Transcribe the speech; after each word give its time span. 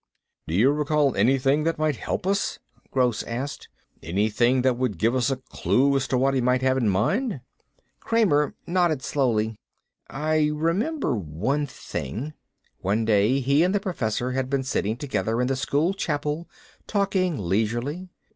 "Do 0.47 0.55
you 0.55 0.71
recall 0.71 1.15
anything 1.15 1.63
that 1.65 1.77
might 1.77 1.97
help 1.97 2.25
us?" 2.25 2.57
Gross 2.89 3.21
asked. 3.21 3.67
"Anything 4.01 4.63
that 4.63 4.75
would 4.75 4.97
give 4.97 5.13
us 5.13 5.29
a 5.29 5.35
clue 5.35 5.95
as 5.95 6.07
to 6.07 6.17
what 6.17 6.33
he 6.33 6.41
might 6.41 6.63
have 6.63 6.75
in 6.75 6.89
mind?" 6.89 7.41
Kramer 7.99 8.55
nodded 8.65 9.03
slowly. 9.03 9.59
"I 10.09 10.49
remember 10.55 11.13
one 11.15 11.67
thing...." 11.67 12.33
One 12.79 13.05
day 13.05 13.41
he 13.41 13.61
and 13.61 13.75
the 13.75 13.79
Professor 13.79 14.31
had 14.31 14.49
been 14.49 14.63
sitting 14.63 14.97
together 14.97 15.39
in 15.39 15.45
the 15.45 15.55
school 15.55 15.93
chapel, 15.93 16.49
talking 16.87 17.37
leisurely. 17.37 18.09